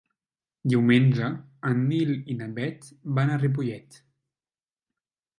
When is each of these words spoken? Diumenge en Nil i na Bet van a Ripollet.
Diumenge 0.71 1.27
en 1.71 1.83
Nil 1.89 2.13
i 2.35 2.37
na 2.39 2.47
Bet 2.55 2.87
van 3.19 3.33
a 3.35 3.35
Ripollet. 3.43 3.99